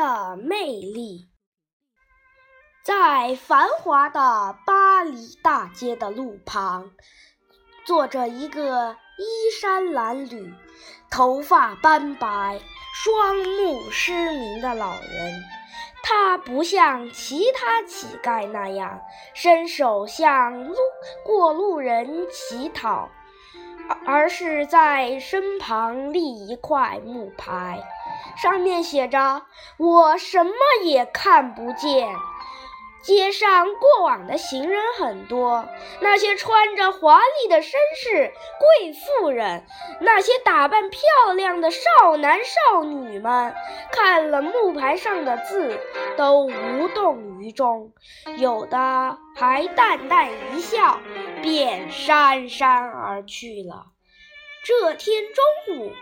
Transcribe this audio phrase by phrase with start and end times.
[0.00, 1.28] 的魅力。
[2.82, 6.92] 在繁华的巴黎大街的路旁，
[7.84, 10.54] 坐着一个衣衫褴褛、
[11.10, 12.62] 头发斑白、
[12.94, 15.42] 双目失明的老人。
[16.02, 19.02] 他不像其他乞丐那样
[19.34, 20.74] 伸手向路
[21.26, 23.10] 过路人乞讨，
[24.06, 27.82] 而是在身旁立一块木牌，
[28.36, 29.42] 上面写着
[29.78, 30.52] “我什么
[30.84, 32.08] 也看不见”。
[33.02, 35.66] 街上过往的行人很多，
[36.00, 39.64] 那些穿着华丽的绅士、贵妇人，
[40.00, 41.00] 那些打扮漂
[41.34, 43.54] 亮的少男少女们，
[43.90, 45.80] 看了木牌上的字，
[46.16, 47.92] 都无动于衷，
[48.36, 51.00] 有的还淡淡一笑，
[51.42, 53.86] 便姗姗而去了。
[54.62, 55.24] 这天
[55.66, 55.92] 中午，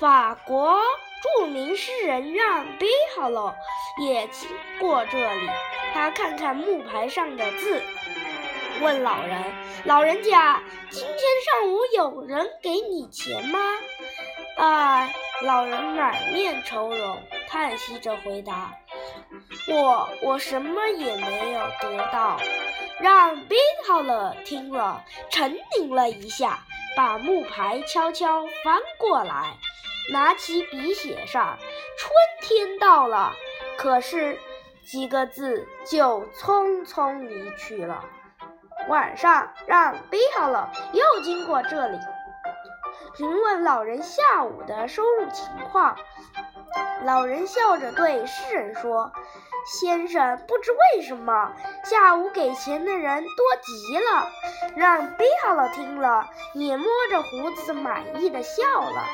[0.00, 0.80] 法国。
[1.22, 3.54] 著名诗人让·贝哈洛
[4.00, 4.48] 也经
[4.78, 5.48] 过这里，
[5.94, 7.82] 他看看木牌上的字，
[8.80, 9.42] 问老人
[9.84, 13.58] ：“老人家，今天上午有人给你钱吗？”
[14.56, 15.10] 啊，
[15.42, 18.74] 老人满面愁容，叹息着回答
[19.68, 22.38] ：“我我什么也没有得到。”
[22.98, 26.60] 让·贝哈勒听了，沉吟了一下，
[26.96, 29.58] 把木牌悄悄翻过来。
[30.12, 31.58] 拿起笔写上
[31.98, 33.32] “春天到了”，
[33.76, 34.38] 可是
[34.84, 38.04] 几个字就匆匆离去了。
[38.88, 41.98] 晚上，让背好了又经过这里，
[43.16, 45.96] 询问老人下午的收入情况。
[47.04, 49.12] 老人笑着对诗人说。
[49.68, 54.30] 先生不知为什么下午给钱的人多极了，
[54.76, 59.04] 让贝哈勒听了也摸着胡子满意的笑了。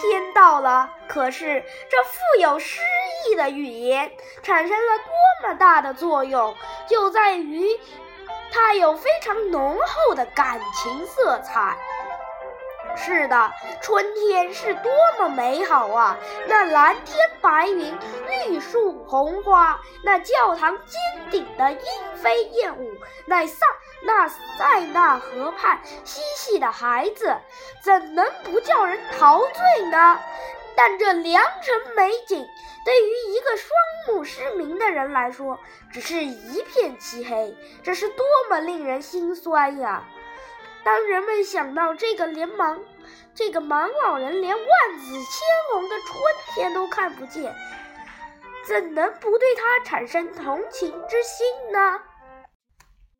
[0.00, 2.80] 天到了，可是这富有诗
[3.28, 4.10] 意的语言
[4.42, 6.54] 产生了多么大的作用，
[6.88, 7.68] 就在于
[8.50, 11.76] 它有非常浓厚的感情色彩。
[12.98, 16.18] 是的，春天是多么美好啊！
[16.46, 17.96] 那蓝天白云，
[18.46, 21.00] 绿树红花，那教堂尖
[21.30, 21.80] 顶的莺
[22.16, 22.92] 飞燕舞，
[23.24, 23.64] 那塞
[24.02, 27.34] 那塞纳河畔嬉戏的孩子，
[27.82, 30.20] 怎能不叫人陶醉呢？
[30.76, 32.46] 但这良辰美景，
[32.84, 33.70] 对于一个双
[34.08, 35.58] 目失明的人来说，
[35.92, 40.04] 只是一片漆黑，这是多么令人心酸呀！
[40.88, 42.80] 当人们想到这个连忙、
[43.34, 46.18] 这个盲老人连万紫千红的春
[46.54, 47.54] 天都看不见，
[48.66, 52.00] 怎能不对他产生同情之心呢？